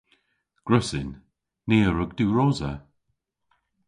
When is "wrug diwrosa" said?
1.91-2.71